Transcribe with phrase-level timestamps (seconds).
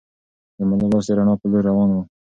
[0.57, 1.97] د ملا لاس د رڼا په لور روان و.